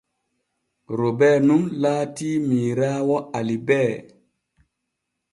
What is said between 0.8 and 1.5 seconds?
Robee